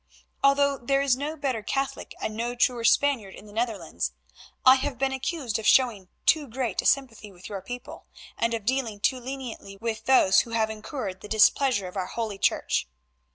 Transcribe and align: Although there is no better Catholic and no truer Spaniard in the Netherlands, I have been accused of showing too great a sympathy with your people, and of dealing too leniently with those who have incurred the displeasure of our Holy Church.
Although 0.43 0.79
there 0.79 1.03
is 1.03 1.15
no 1.15 1.35
better 1.35 1.61
Catholic 1.61 2.15
and 2.19 2.35
no 2.35 2.55
truer 2.55 2.83
Spaniard 2.83 3.35
in 3.35 3.45
the 3.45 3.53
Netherlands, 3.53 4.13
I 4.65 4.73
have 4.77 4.97
been 4.97 5.11
accused 5.11 5.59
of 5.59 5.67
showing 5.67 6.09
too 6.25 6.47
great 6.47 6.81
a 6.81 6.87
sympathy 6.87 7.31
with 7.31 7.47
your 7.47 7.61
people, 7.61 8.07
and 8.35 8.55
of 8.55 8.65
dealing 8.65 8.99
too 8.99 9.19
leniently 9.19 9.77
with 9.77 10.05
those 10.05 10.39
who 10.39 10.49
have 10.53 10.71
incurred 10.71 11.21
the 11.21 11.27
displeasure 11.27 11.87
of 11.87 11.95
our 11.97 12.07
Holy 12.07 12.39
Church. 12.39 12.87